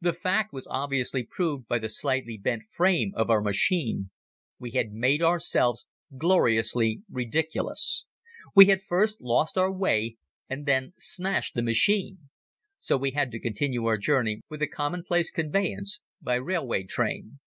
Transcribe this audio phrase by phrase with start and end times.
[0.00, 4.10] The fact was obviously proved by the slightly bent frame of our machine.
[4.58, 5.86] We had made ourselves
[6.18, 8.04] gloriously ridiculous.
[8.56, 10.16] We had first lost our way
[10.50, 12.28] and then smashed the machine.
[12.80, 17.38] So we had to continue our journey with the commonplace conveyance, by railway train.